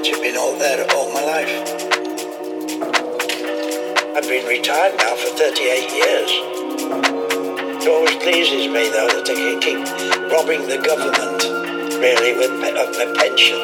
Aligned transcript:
that 0.00 0.08
you've 0.08 0.22
been 0.22 0.36
all 0.36 0.56
there 0.56 0.80
all 0.96 1.12
my 1.12 1.22
life. 1.22 1.52
I've 4.16 4.26
been 4.26 4.46
retired 4.46 4.96
now 4.96 5.14
for 5.14 5.28
38 5.36 5.92
years. 5.92 6.30
It 7.76 7.88
always 7.88 8.16
pleases 8.16 8.66
me 8.72 8.88
though 8.88 9.12
that 9.12 9.28
I 9.28 9.34
can 9.36 9.60
keep 9.60 9.76
robbing 10.32 10.64
the 10.68 10.80
government, 10.80 11.44
really, 12.00 12.32
with, 12.32 12.48
of 12.80 12.96
my 12.96 13.12
pension. 13.20 13.60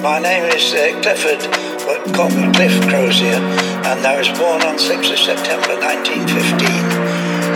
My 0.00 0.20
name 0.20 0.44
is 0.56 0.72
uh, 0.72 0.98
Clifford, 1.02 1.42
but 1.84 2.14
call 2.16 2.30
me 2.30 2.50
Cliff 2.54 2.80
Crozier, 2.88 3.36
and 3.36 4.06
I 4.06 4.16
was 4.16 4.28
born 4.28 4.62
on 4.62 4.76
6th 4.76 5.12
of 5.12 5.18
September 5.18 5.76
1915 5.76 7.01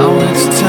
Now 0.00 0.18
it's 0.32 0.59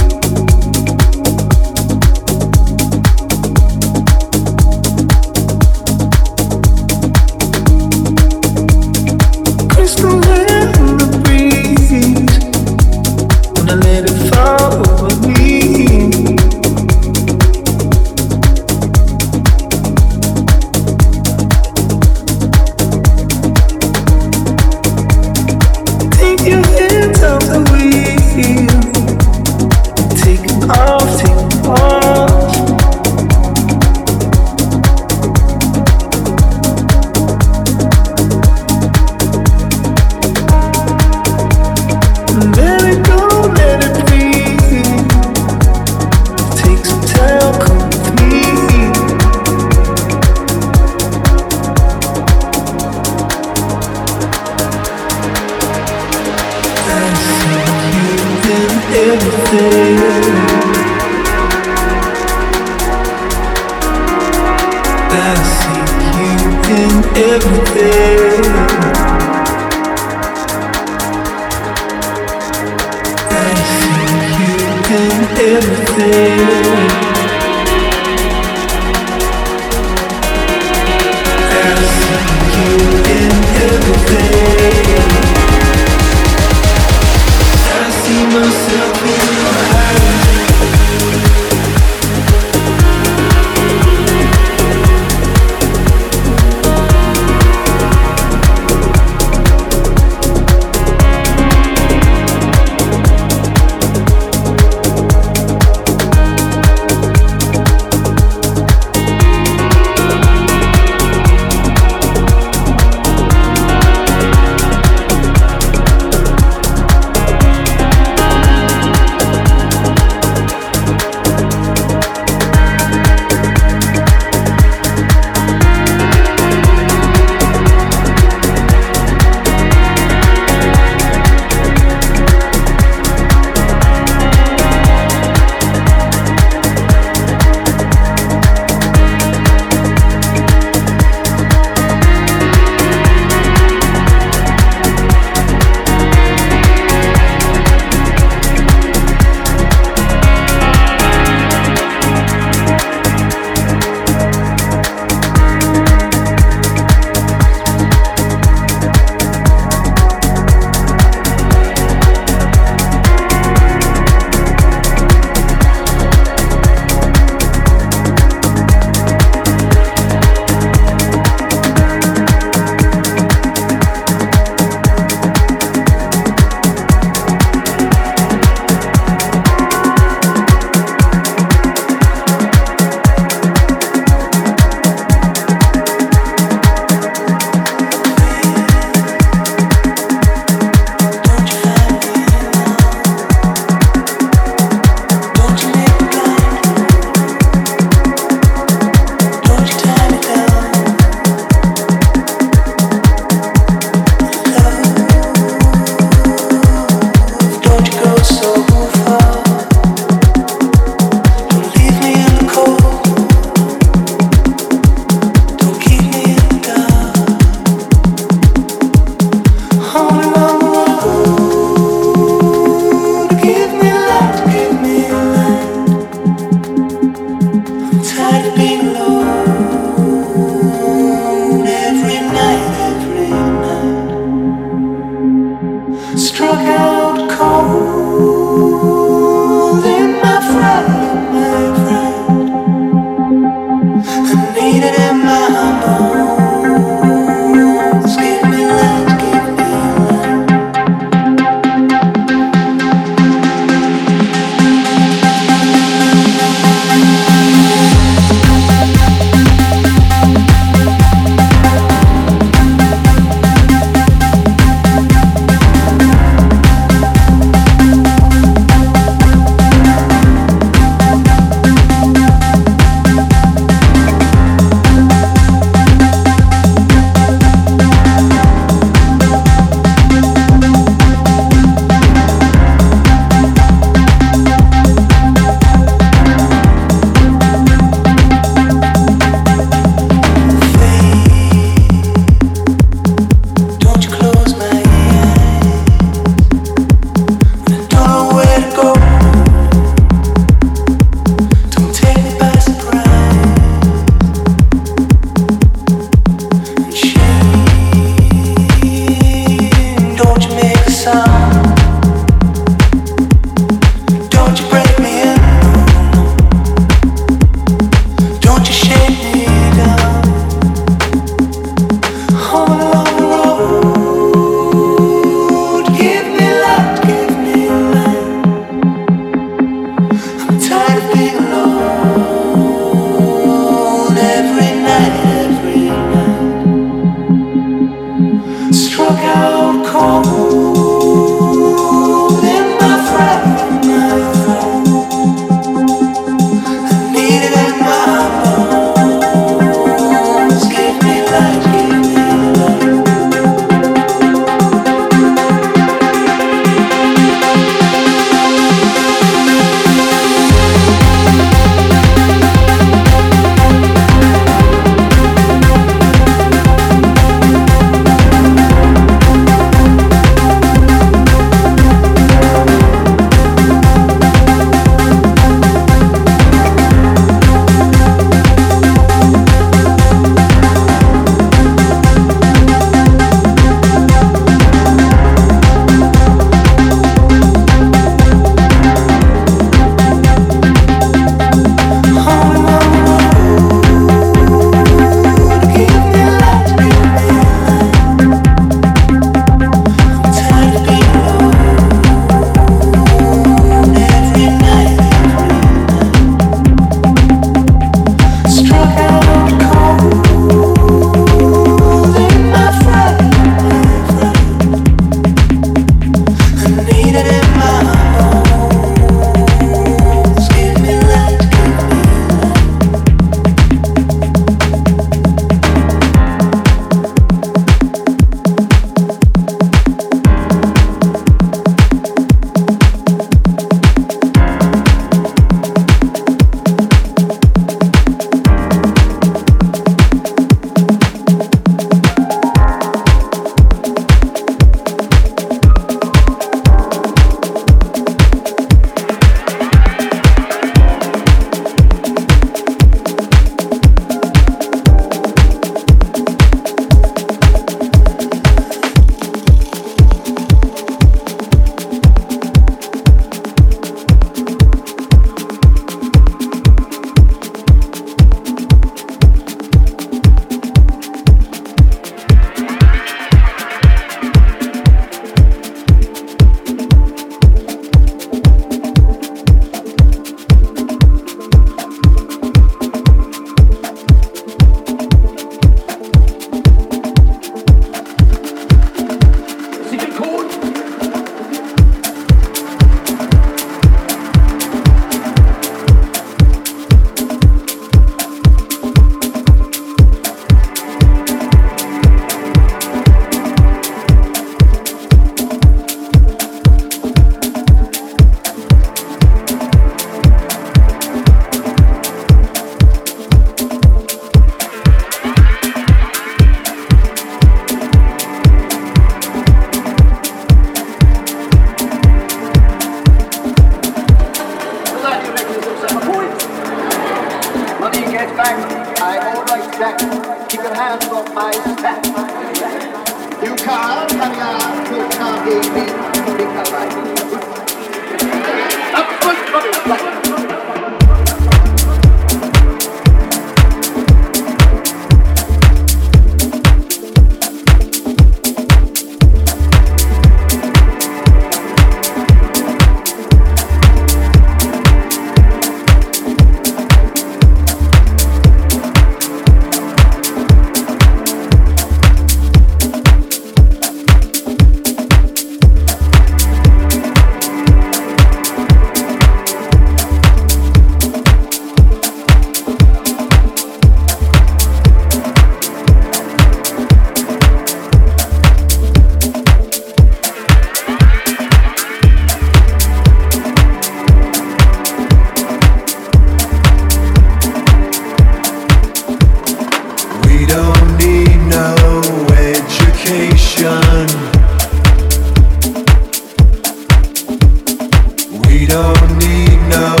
just 599.09 599.97
a 599.97 600.00